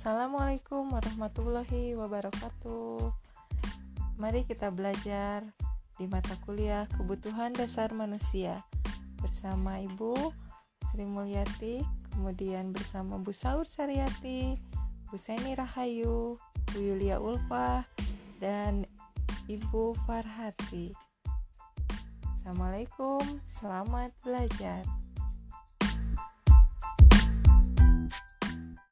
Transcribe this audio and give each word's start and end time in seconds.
Assalamualaikum 0.00 0.96
warahmatullahi 0.96 1.92
wabarakatuh. 1.92 3.12
Mari 4.16 4.48
kita 4.48 4.72
belajar 4.72 5.44
di 6.00 6.08
mata 6.08 6.40
kuliah 6.40 6.88
Kebutuhan 6.88 7.52
Dasar 7.52 7.92
Manusia 7.92 8.64
bersama 9.20 9.76
Ibu 9.76 10.16
Sri 10.88 11.04
Mulyati, 11.04 11.84
kemudian 12.16 12.72
bersama 12.72 13.20
Bu 13.20 13.36
Saur 13.36 13.68
Sariati, 13.68 14.56
Bu 15.12 15.20
Seni 15.20 15.52
Rahayu, 15.52 16.40
Bu 16.72 16.78
Yulia 16.80 17.20
Ulfa, 17.20 17.84
dan 18.40 18.88
Ibu 19.52 20.00
Farhati. 20.08 20.96
Assalamualaikum, 22.40 23.20
selamat 23.44 24.16
belajar. 24.24 24.80